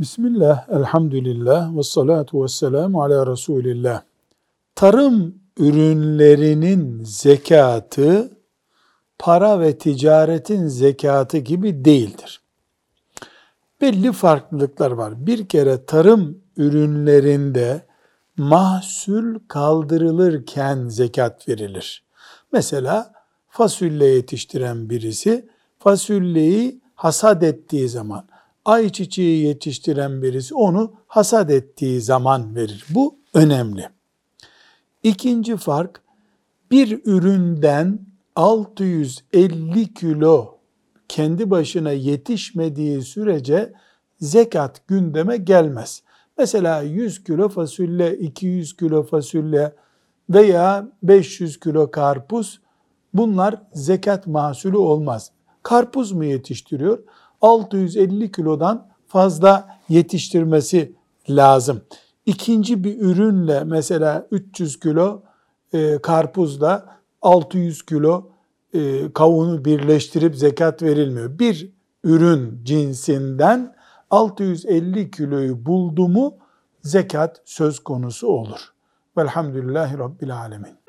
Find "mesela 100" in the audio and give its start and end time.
46.38-47.24